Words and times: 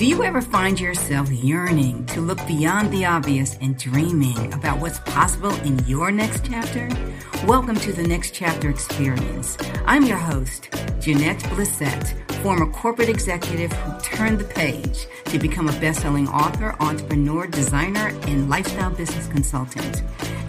Do 0.00 0.06
you 0.06 0.24
ever 0.24 0.40
find 0.40 0.80
yourself 0.80 1.30
yearning 1.30 2.06
to 2.06 2.22
look 2.22 2.38
beyond 2.46 2.90
the 2.90 3.04
obvious 3.04 3.58
and 3.60 3.76
dreaming 3.76 4.50
about 4.54 4.78
what's 4.80 4.98
possible 5.00 5.52
in 5.56 5.78
your 5.80 6.10
next 6.10 6.42
chapter? 6.42 6.88
Welcome 7.46 7.76
to 7.80 7.92
the 7.92 8.04
Next 8.08 8.32
Chapter 8.32 8.70
Experience. 8.70 9.58
I'm 9.84 10.06
your 10.06 10.16
host, 10.16 10.70
Janette 11.00 11.40
Blissett, 11.50 12.14
former 12.42 12.64
corporate 12.72 13.10
executive 13.10 13.70
who 13.74 14.00
turned 14.00 14.38
the 14.38 14.44
page 14.44 15.06
to 15.26 15.38
become 15.38 15.68
a 15.68 15.80
best-selling 15.80 16.28
author, 16.28 16.74
entrepreneur, 16.80 17.46
designer, 17.46 18.08
and 18.22 18.48
lifestyle 18.48 18.90
business 18.90 19.26
consultant. 19.26 20.02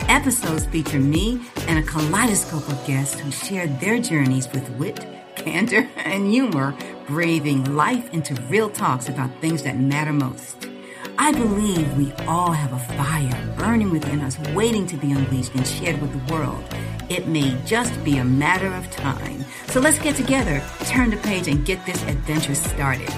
Episodes 0.08 0.66
feature 0.68 1.02
me 1.02 1.42
and 1.68 1.78
a 1.78 1.84
kaleidoscope 1.84 2.70
of 2.70 2.88
guests 2.88 3.20
who 3.20 3.30
share 3.30 3.68
their 3.68 4.00
journeys 4.00 4.50
with 4.54 4.70
wit, 4.78 5.06
candor, 5.36 5.90
and 5.98 6.32
humor 6.32 6.74
braving 7.12 7.76
life 7.76 8.14
into 8.14 8.34
real 8.44 8.70
talks 8.70 9.10
about 9.10 9.30
things 9.42 9.64
that 9.64 9.78
matter 9.78 10.14
most. 10.14 10.70
I 11.18 11.34
believe 11.34 11.98
we 11.98 12.14
all 12.26 12.54
have 12.54 12.72
a 12.72 12.80
fire 12.96 13.54
burning 13.58 13.92
within 13.92 14.22
us, 14.22 14.40
waiting 14.56 14.88
to 14.88 14.96
be 14.96 15.12
unleashed 15.12 15.54
and 15.54 15.68
shared 15.68 16.02
with 16.02 16.14
the 16.14 16.34
world. 16.34 16.64
It 17.10 17.28
may 17.28 17.58
just 17.66 18.02
be 18.06 18.20
a 18.20 18.24
matter 18.24 18.68
of 18.68 18.90
time. 18.92 19.44
So 19.68 19.82
let's 19.82 20.00
get 20.00 20.16
together, 20.16 20.64
turn 20.86 21.10
the 21.10 21.18
page, 21.18 21.50
and 21.50 21.66
get 21.66 21.86
this 21.86 22.02
adventure 22.04 22.56
started. 22.56 23.14